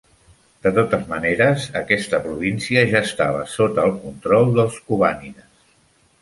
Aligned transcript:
De 0.67 0.69
totes 0.77 1.01
maneres, 1.11 1.67
aquesta 1.81 2.19
província 2.23 2.83
ja 2.93 3.03
estava 3.09 3.45
sota 3.57 3.85
el 3.91 3.95
control 4.07 4.51
dels 4.57 4.81
Cubànides. 4.89 5.71